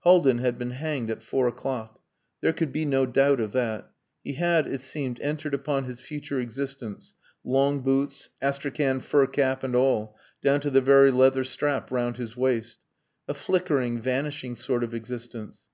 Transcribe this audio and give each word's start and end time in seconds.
Haldin 0.00 0.38
had 0.38 0.58
been 0.58 0.72
hanged 0.72 1.10
at 1.12 1.22
four 1.22 1.46
o'clock. 1.46 2.00
There 2.40 2.52
could 2.52 2.72
be 2.72 2.84
no 2.84 3.06
doubt 3.06 3.38
of 3.38 3.52
that. 3.52 3.88
He 4.24 4.32
had, 4.32 4.66
it 4.66 4.80
seemed, 4.82 5.20
entered 5.20 5.54
upon 5.54 5.84
his 5.84 6.00
future 6.00 6.40
existence, 6.40 7.14
long 7.44 7.82
boots, 7.82 8.28
Astrakhan 8.42 8.98
fur 8.98 9.28
cap 9.28 9.62
and 9.62 9.76
all, 9.76 10.16
down 10.42 10.58
to 10.62 10.70
the 10.70 10.80
very 10.80 11.12
leather 11.12 11.44
strap 11.44 11.92
round 11.92 12.16
his 12.16 12.36
waist. 12.36 12.78
A 13.28 13.32
flickering, 13.34 14.00
vanishing 14.00 14.56
sort 14.56 14.82
of 14.82 14.92
existence. 14.92 15.66